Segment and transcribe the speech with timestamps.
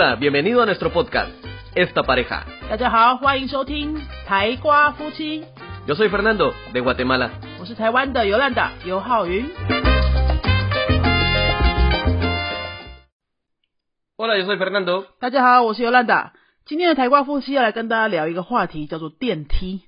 [0.00, 1.32] Hola, bienvenido a nuestro podcast,
[1.74, 2.44] Esta Pareja.
[2.70, 5.44] 大家好，欢迎收听台瓜夫妻
[5.88, 7.30] ，Yo soy Fernando, de Guatemala.
[7.58, 9.44] 我是台湾的尤兰达尤浩云。
[14.16, 15.06] Hola, yo soy Fernando.
[15.18, 16.32] 大家好，我是尤兰达。
[16.64, 19.82] 今天的台瓜夫妻要来跟大家聊一个话题，叫做电梯。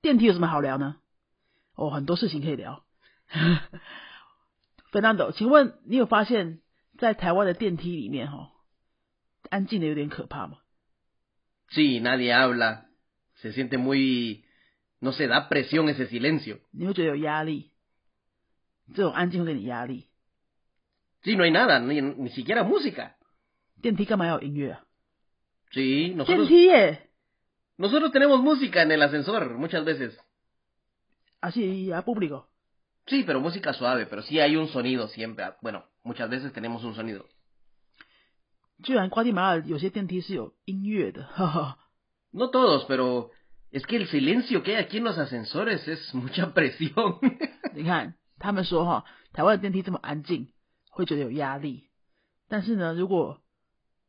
[0.00, 0.94] 电梯有什么好聊呢？
[1.74, 2.84] 哦，很多事情可以聊。
[4.92, 6.60] Fernando，请问你有发现，
[6.96, 8.50] 在台湾的电梯里面，哈，
[9.49, 10.59] 安静的有点可怕吗？
[11.71, 12.87] Sí, nadie habla.
[13.41, 14.45] Se siente muy...
[14.99, 16.59] No se da presión ese silencio.
[16.71, 17.71] 你会觉得有压力，
[18.93, 20.07] 这种安静会给你压力。
[21.23, 23.15] Sí, no hay nada, ni, ni siquiera música.
[23.81, 24.85] 电梯干嘛要有音乐啊？
[25.71, 27.09] Sí, 电 nosotros, 梯耶，
[27.77, 30.17] nosotros tenemos música en el ascensor muchas veces.
[31.39, 32.47] 啊是啊，público。
[33.07, 35.45] Sí, pero música suave, pero sí hay un sonido siempre.
[35.61, 37.27] Bueno, muchas veces tenemos un sonido.
[38.82, 41.78] 居然瓜地马拉有些电梯是有音乐的，哈哈。
[42.32, 43.30] No todos, pero
[43.72, 47.18] es que el silencio que hay aquí en los ascensores es mucha presión.
[47.74, 50.48] 你看，他们说哈，台湾的电梯这么安静，
[50.90, 51.84] 会觉得有压力。
[52.48, 53.40] 但是呢，如果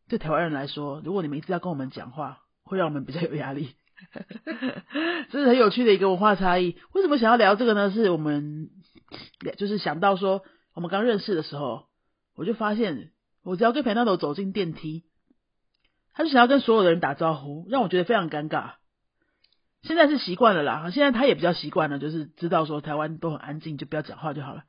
[0.10, 3.76] 对台湾人来说，如果你们一直要跟我们讲话，会让我们比较有压力。
[5.32, 6.78] 这是很有趣的一个文化差异。
[6.94, 7.90] 为什么想要聊这个呢？
[7.92, 8.70] 是我们
[9.58, 10.44] 就是想到说，
[10.74, 11.88] 我们刚认识的时候，
[12.36, 13.12] 我就发现，
[13.48, 15.06] 我只要跟 Fernando 走进电梯，
[16.12, 18.74] 他就想要跟所有的人打招呼，让我觉得非常尴尬。
[19.84, 24.64] 现在是习惯了啦，现在他也比较习惯了，就是知道说台湾都很安静，就不要讲话就好了。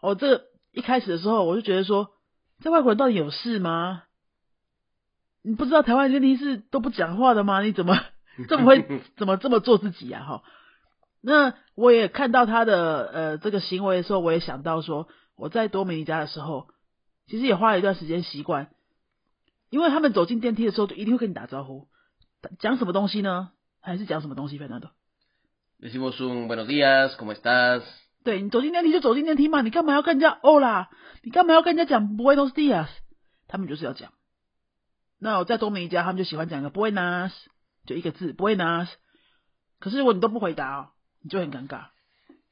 [0.00, 2.08] 哦，这个一开始的时候，我就觉得说，
[2.62, 4.04] 在外国人到底有事吗？
[5.42, 7.60] 你不知道台湾电梯是都不讲话的吗？
[7.60, 8.00] 你怎么
[8.48, 10.42] 这么会怎么这么做自己呀、哈，
[11.20, 16.68] 那我也看到他的呃这个行为的时候，我也想到说，我在多米尼加的时候，
[17.28, 18.70] 其实也花了一段时间习惯，
[19.70, 21.86] 因为他们走进电梯的时候，就一定会跟你打招呼，
[22.58, 23.50] 讲什么东西呢？
[23.80, 27.82] 还是讲什么东西，Fernando？Decimos un buenos días, ¿cómo estás?
[28.24, 30.90] 对你走进电梯就走进电梯嘛，你干嘛要跟人家哦啦？
[31.22, 32.88] 你干嘛要跟人家讲 Buenos días？
[33.46, 34.12] 他们就是要讲。
[35.18, 37.32] 那我在多米尼加，他们就喜欢讲个 Buenas，
[37.86, 38.88] 就一个字 Buenas。
[39.78, 40.88] 可是如果你都不回答哦，
[41.22, 41.86] 你就很尴尬。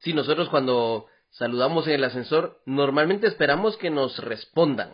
[0.02, 4.93] Sí, nosotros cuando saludamos en el ascensor, normalmente esperamos que nos respondan.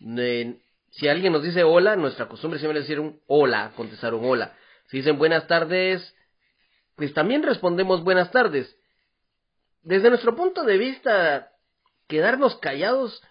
[0.00, 0.58] Eh,
[0.90, 4.54] si alguien nos dice hola, nuestra costumbre siempre es decir un hola, contestar un hola.
[4.88, 6.14] Si dicen buenas tardes,
[6.96, 8.76] pues también respondemos buenas tardes.
[9.82, 11.50] Desde nuestro punto de vista,
[12.06, 13.22] quedarnos callados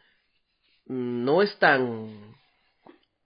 [0.87, 2.33] mm, no es tan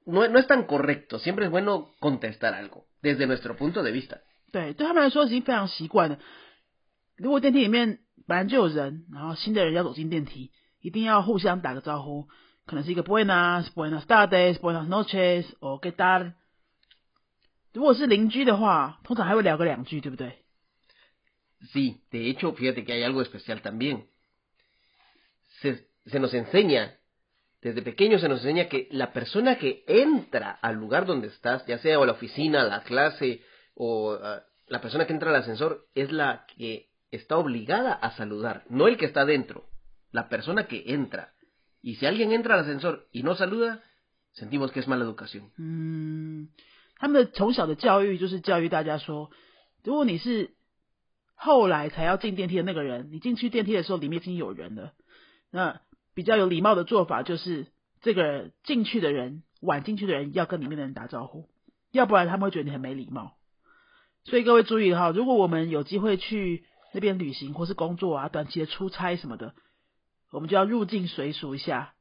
[0.06, 1.20] no, no es tan correcto.
[1.20, 4.22] Siempre es bueno contestar algo, desde nuestro punto de vista.
[4.52, 6.20] 对，对他们来说已经非常习惯了。
[7.18, 10.52] 如果电梯里面 本来就有人，然后新的人要走进电梯，
[10.82, 12.28] 一定要互相打个招呼，
[12.66, 16.34] 可能是一个 Buenas、Buenas tardes、Buenas noches 或 ¿Qué tal？
[17.74, 20.44] 如果是邻居的话，通常还会聊个两句，对不对？
[21.74, 24.08] Sí, de hecho, fíjate que hay algo especial también.
[25.62, 26.98] Se, se nos enseña,
[27.62, 31.80] desde pequeño se nos enseña que la persona que entra al lugar donde estás, ya
[31.80, 33.42] sea o la oficina, la clase,
[33.74, 38.65] o ah, la persona que entra al ascensor, es la que está obligada a saludar,
[38.69, 39.67] no el que está dentro,
[40.11, 41.33] la persona que entra.
[41.83, 43.83] Y si alguien entra al ascensor y no saluda,
[44.33, 45.51] sentimos que es mala educación.
[45.59, 46.49] 嗯，
[46.97, 49.31] 他们从小的教育就是教育大家说，
[49.85, 50.55] 如果你是
[51.35, 54.93] 后来才要进电梯的那个人，你进去电梯的时候里面已经有人了，
[55.51, 55.81] 那
[56.15, 57.67] 比较有礼貌的做法就是，
[58.01, 61.49] 这个进去的人晚进去的人要跟里面的人打招呼，
[61.91, 63.37] 要不然他们会觉得你很没礼貌。
[64.25, 69.55] 所以各位注意哈，如果我们有机会去那边旅行或是工作啊，短期的出差什么的，
[70.31, 71.95] 我们就要入境随俗一下。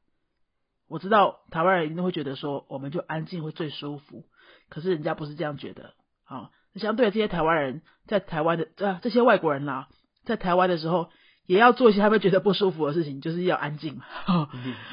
[0.88, 4.24] 我知道台湾人一定会觉得说，我们就安静会最舒服，
[4.68, 5.94] 可是人家不是这样觉得。
[6.24, 9.88] 啊，相对的这些台湾人在台湾的啊这些外国人啦，
[10.24, 11.10] 在台湾的时候
[11.46, 14.04] 也要做一些他们觉得不舒服的事情，就是要安静嘛。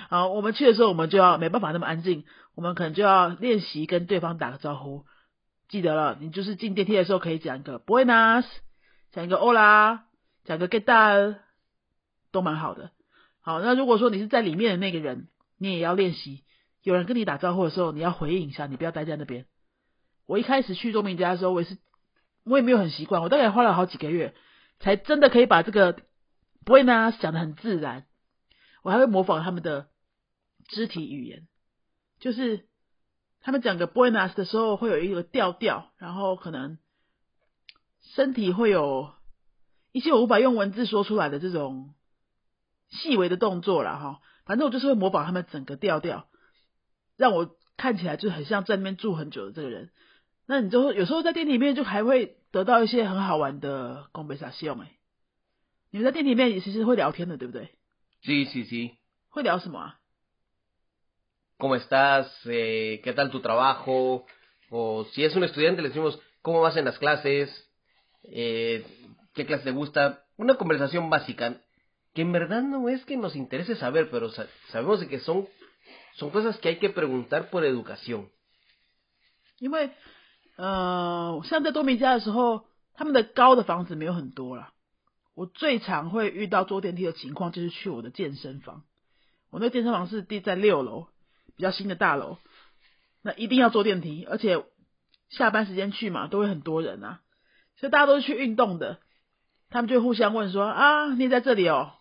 [0.10, 2.24] 啊， 我们去的时候我们就要没办法那么安静，
[2.56, 5.06] 我们可能就要练习跟对方打个招呼。
[5.68, 8.46] 记得了，你就是进电梯的时候可以讲一个 Buenas，
[9.12, 10.02] 讲一个 Hola，
[10.44, 11.38] 讲个 ¿Qué tal，
[12.32, 12.92] 都蛮好的。
[13.42, 15.28] 好，那如果说你是在里面的那个人，
[15.58, 16.44] 你也要练习，
[16.84, 19.46] 有人跟你打招呼的时候，你要回应一下，你不要待在那边。
[20.28, 21.78] 我一开始去多明家的时候，我也是，
[22.44, 24.36] 我也没有很习惯，我大概花了好几个月，
[24.80, 25.98] 才真的可以把这个
[26.64, 28.06] Buenas 讲的很自然。
[28.84, 29.90] 我还会模仿他们的
[30.68, 31.48] 肢体语言，
[32.20, 32.68] 就是
[33.42, 36.78] 他们讲个 Buenas 的时候会有一个调调，然后可能
[38.02, 39.14] 身体会有
[39.92, 41.94] 一些我无法用文字说出来的这种
[42.90, 44.22] 细微的动作啦，哈。
[44.46, 46.28] 反正我就是会模仿他们整个调调，
[47.18, 49.92] 让我看起来就很像在那边住很久的这个人，
[50.48, 54.92] 那你就会有时候在电梯里面就还会得到一些很好玩的 conversation 哎。
[55.92, 57.76] 你们在电梯里面也其实会聊天的，对不对
[58.24, 58.96] ？Sí, sí, sí.
[59.30, 60.00] 会聊什么啊
[61.60, 62.26] ？¿Cómo estás?
[62.46, 64.26] Eh, ¿Qué tal tu trabajo?
[64.72, 67.50] O si es un estudiante, le decimos, ¿cómo vas en las clases?
[68.24, 68.86] Eh,
[69.34, 70.26] ¿Qué clase te gusta?
[70.38, 71.62] Una conversación básica
[72.14, 75.48] que en verdad no es que nos interese saber, pero sa- sabemos de que son,
[76.16, 78.30] son cosas que hay que preguntar por educación.
[79.60, 79.92] 因为
[80.58, 84.74] 呃，像在多米加的时候，他们的高的房子没有很多啦。
[85.36, 88.84] 我最常会遇到坐电梯的情况，就是去我的健身房。
[89.52, 91.08] 我那个健身房是地在六楼，
[91.56, 92.38] 比较新的大楼，
[93.22, 94.64] 那一定要坐电梯，而且
[95.30, 97.22] 下班时间去嘛，都会很多人啊，
[97.80, 99.00] 所以大家都是去运动的。
[99.70, 101.94] 他们就会互相问说啊，你也在这里哦，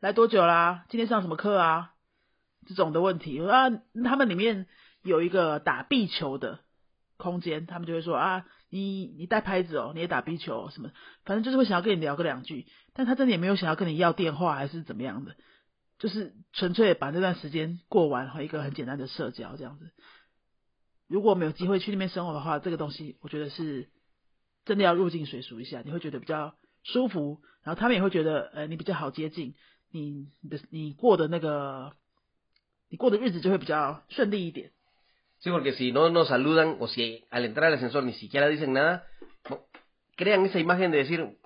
[0.00, 0.84] 来多久啦？
[0.88, 1.94] 今天上什么课啊？
[2.66, 3.40] 这种的问题。
[3.40, 3.70] 啊，
[4.04, 4.66] 他们里面
[5.02, 6.60] 有一个打壁球的
[7.16, 10.90] 空间，他们就会说啊，你你带拍子哦，你也打壁球、什么，
[11.24, 15.36] 反正就是会想要跟你聊个两句，但他真的也没有想要跟你要电话还是怎么样的，
[16.00, 19.90] 就是纯粹把这段时间过完和一个很简单的社交这样子。
[21.06, 23.90] 如果没有机会去那边生活的话，这个东西我觉得是
[24.69, 29.55] 真的要入境水熟一下，你会觉得比较舒服，然后他们也会觉得呃你比较好接近，
[29.91, 31.93] 你你的你过的那个
[32.89, 34.71] 你过的日子就会比较顺利一点。
[35.43, 38.73] Sí, porque si no nos saludan o si al entrar al ascensor ni siquiera dicen
[38.73, 39.05] nada,
[39.49, 39.59] no,
[40.15, 41.37] crean esa imagen de decir,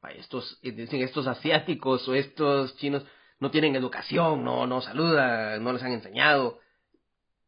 [0.00, 3.04] "Ay, estos, eh, dicen estos asiáticos o estos chinos
[3.38, 6.58] no tienen educación, no, no saludan, no les han enseñado.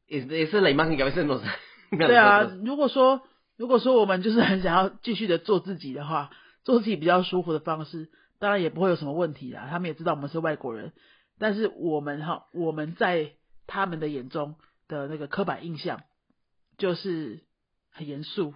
[0.06, 1.55] Es- esa es la imagen que a veces nos dan.
[1.93, 3.23] a 对啊 nosotros.，如果说
[3.57, 6.31] 如果说我们就是很想要继续的做自己的话，
[6.63, 8.09] 做自己比较舒服的方式，
[8.39, 9.67] 当然也不会有什么问题啦。
[9.69, 10.94] 他们也知道我们是外国人，
[11.38, 13.33] 但是我们哈，我们在
[13.67, 14.55] 他们的眼中
[14.88, 16.03] 的那个刻板印象
[16.77, 17.44] 就是
[17.91, 18.53] 很严肃，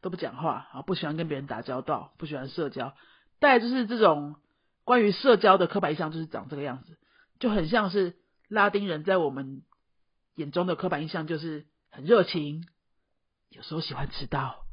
[0.00, 2.94] 都不讲话啊，不喜欢跟别人打交道，不喜欢社交。
[3.40, 4.36] 再就是这种
[4.84, 6.98] 关于社交的刻板印象，就是长这个样子，
[7.38, 8.16] 就很像是
[8.48, 9.62] 拉丁人在我们
[10.34, 12.66] 眼中的刻板印象，就是很热情，
[13.50, 14.64] 有时候喜欢迟到，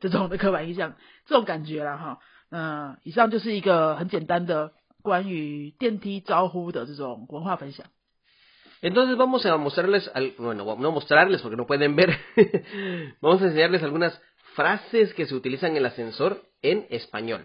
[0.00, 0.96] 这种的刻板印象，
[1.26, 2.18] 这种感觉啦哈。
[2.50, 7.86] 嗯、以上就是一个很简单的关于电梯招呼的这种文化分享。
[8.82, 12.18] Entonces vamos a mostrarles, al- bueno, no mostrarles porque no pueden ver,
[13.20, 14.20] vamos a enseñarles algunas
[14.56, 17.44] frases que se utilizan en el ascensor en español.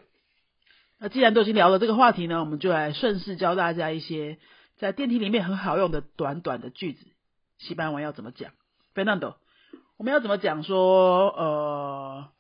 [1.00, 4.40] 那既然都已经聊了这个话题呢，我们就来顺势教大家一些
[4.78, 7.06] 在电梯里面很好用的短短的句子，
[7.60, 8.52] 西班牙文要怎么讲
[8.96, 9.36] ？Fernando，
[9.98, 12.32] 我们要怎么讲说呃，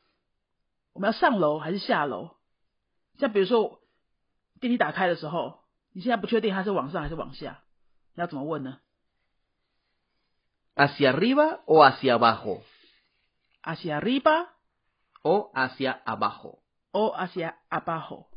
[0.94, 2.36] 我们要上楼还是下楼？
[3.18, 3.82] 像比如说
[4.60, 5.60] 电梯打开的时候，
[5.92, 7.64] 你现在不确定它是往上还是往下，
[8.14, 8.80] 你要怎么问呢
[10.76, 12.62] ？¿Hacia arriba o hacia abajo?
[13.64, 14.50] hacia arriba
[15.24, 16.60] O hacia abajo.
[16.92, 18.28] o hacia abajo?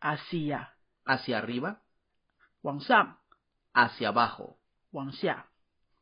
[0.00, 0.68] hacia
[1.04, 1.78] Hacia arriba,
[2.62, 3.16] 往上
[3.72, 4.56] ，hacia abajo.
[4.92, 5.46] 往下。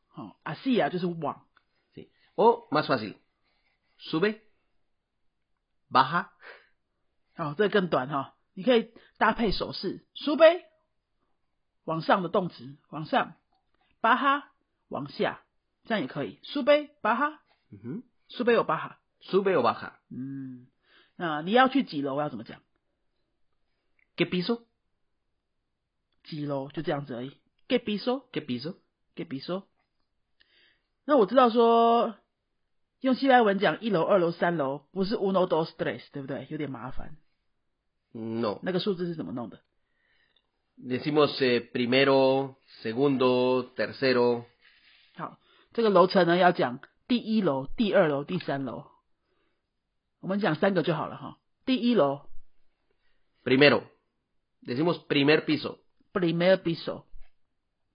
[0.08, 1.47] 好、hacia 就是往。
[2.38, 2.40] ¿Sí?
[2.40, 3.16] O más fácil,
[3.98, 4.40] sube,
[5.90, 6.30] baja,
[7.36, 10.64] 哦，这个更短哈、你可以搭配手势，苏杯，
[11.84, 13.34] 往上的动词，往上，
[14.00, 14.52] 巴哈，
[14.88, 15.40] 往下，
[15.84, 16.38] 这样也可以。
[16.44, 19.00] 苏杯，巴哈，ujú, 苏杯有巴哈。
[19.20, 19.94] sube o baja.
[20.10, 20.68] 嗯，
[21.16, 22.62] 那你要去几楼要怎么讲
[24.16, 24.62] ？¿Qué piso?
[26.22, 27.36] 几楼就这样子而已。
[27.66, 28.30] ¿Qué piso?
[28.30, 28.76] ¿Qué piso?
[29.16, 29.64] ¿Qué piso?
[31.04, 32.16] 那我知道说，
[33.00, 36.46] 用西班牙文讲一楼、二楼、三楼，不是 uno dos tres，对不对？
[36.50, 37.16] 有点麻烦。
[38.12, 38.58] No.
[38.62, 39.60] 那个数字是怎么弄的
[40.76, 44.44] ？Decimos eh, primero, segundo, tercero.
[45.14, 45.38] 好，
[45.72, 48.86] 这个楼层呢要讲第一楼、第二楼、第三楼。
[50.20, 51.38] 我们讲三个就好了哈。
[51.64, 52.28] 第一楼
[53.44, 53.82] Primero.
[54.64, 55.78] Decimos primer piso.
[56.12, 57.04] primer piso，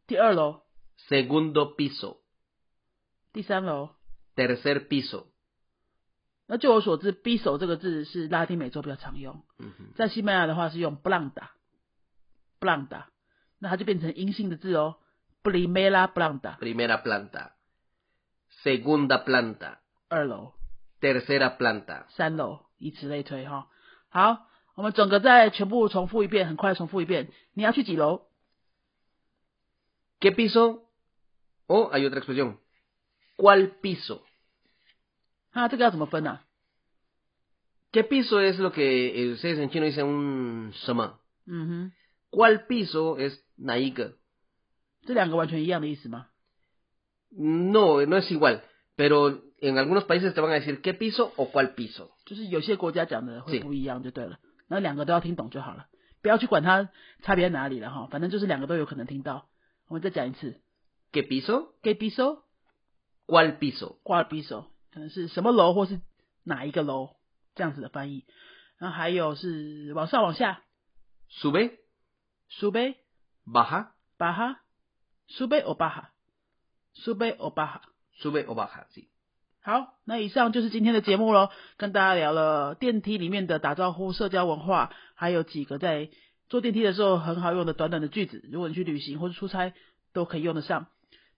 [0.08, 0.62] 第二楼、
[1.10, 2.20] Segundo piso.
[3.34, 3.90] 第三楼。
[4.36, 5.26] Tercer piso.
[6.48, 9.44] 那据我所知，piso 这个字是拉丁美洲比较常用.
[9.96, 13.06] 在西班牙的话是用 planta，planta，
[13.60, 14.98] 那它就变成阴性的字哦
[15.44, 17.52] ，primera planta，Primera planta.
[20.10, 20.54] 二楼、
[21.00, 22.06] Tercera planta.
[22.10, 23.70] 三楼，以此类推哈。
[24.10, 27.32] 好，我们整个再全部重复一遍，很快重复一遍。
[27.54, 28.28] 你要去几楼
[30.20, 30.82] ？¿Qué piso?
[31.68, 32.58] Oh, hay otra expresión.
[33.36, 34.22] ¿Cuál piso?
[35.52, 36.46] 啊，这个要怎么分呢、啊
[37.92, 41.20] ？¿Qué piso es lo que eh, ustedes en chino dicen un sama?
[41.46, 41.92] 嗯哼。
[42.32, 44.14] ¿Cuál piso es naiga?
[45.06, 46.28] 这两个完全一样的意思吗
[47.30, 48.62] ？No, no es igual,
[48.96, 52.12] pero en algunos países te van a decir qué piso o cuál piso.
[52.26, 55.88] 就是有些国家讲的会不一样就对了，那两个都要听懂就好了，
[56.22, 56.90] 不要去管它
[57.22, 59.50] 差别在哪里了哈，反正就是两个都有可能听到。
[59.88, 60.62] 我们再讲一次
[61.12, 61.74] ¿Qué piso?
[61.84, 62.44] ¿Qué piso，
[63.34, 63.96] ¿Cuál piso?
[64.04, 66.00] 挂耳 piso，可能是什么楼或是
[66.44, 67.16] 哪一个楼
[67.56, 68.26] 这样子的翻译。
[68.78, 70.62] 然后还有是往上往下
[71.42, 72.94] ¿Sube?，sube
[73.48, 73.88] ¿Baja?
[74.20, 74.58] baja
[75.28, 76.10] sube o baja
[76.94, 77.82] sube o baja。
[78.22, 78.86] ¿Sube o baja?
[79.62, 86.12] 好，那以上就是今天的节目喽，跟大家聊了电梯里面的打招呼、社交文化，还有几个在
[86.50, 89.74] 坐电梯的时候很好用的短短的句子，如果你去旅行或者出差
[90.14, 90.86] 都可以用得上。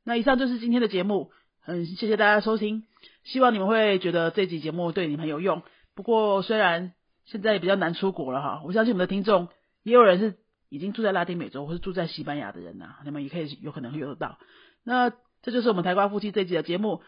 [0.04, 1.32] 那以上就是今天的节目，
[1.66, 2.84] 很谢谢大家收听，
[3.24, 5.64] 希望你们会觉得这集节目对你们很有用。
[5.96, 6.94] 不过虽然
[7.26, 9.48] 现在比较难出国了哈，我相信我们的听众
[9.82, 10.36] 也有人是
[10.70, 14.38] 已经住在拉丁美洲或是住在西班牙的人呐、你们也可以有可能会用得到。
[14.84, 17.02] 那这就是我们台瓜夫妻这集的节目。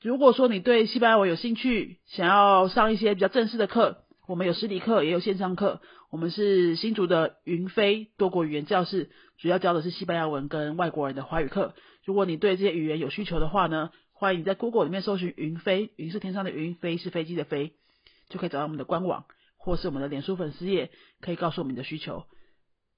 [0.00, 5.80] 如果说你对西班牙文有兴趣，想要上一些比较正式的课，我们有实体课，也有线上课。
[6.10, 11.74] 我们是新竹的云飞多国语言教室，主要教的是西班牙文跟外国人的华语课。
[12.04, 17.74] 如果你对这些语言有需求的话呢，欢迎你在 Google 里面搜寻“云飞”，云是天上的云，飞是飞机的飞，
[18.28, 20.90] 就可以找到我们的官网或是我们的脸书粉丝页，
[21.20, 22.24] 可以告诉我们你的需求。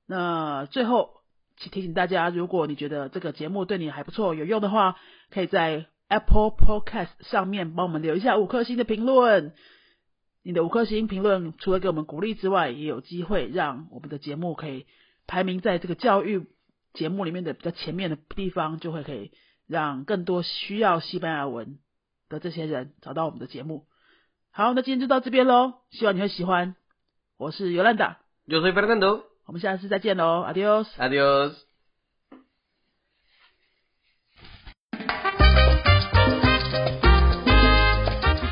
[0.07, 1.11] 那最后
[1.59, 4.97] 提提醒大家，如果你觉得这个节目对你还不错、有用的话，
[5.31, 9.53] 可以在 Apple Podcast 上面帮我们留一下五颗星的评论。
[10.49, 14.87] 你的五颗星评论除了给我们鼓励之外，也有机会让我们的节目可以
[15.27, 16.47] 排名在这个教育
[16.95, 19.31] 节目里面的比较前面的地方，就会可以
[19.67, 21.79] 让更多需要西班牙文
[22.31, 23.85] 的这些人找到我们的节目。
[24.51, 26.75] 好，那今天就到这边喽，希望你会喜欢。
[27.37, 29.25] 我是尤兰达，Yo soy Fernando.
[29.45, 30.87] 我们下次再见喽，Adios。
[30.97, 31.68] Adiós.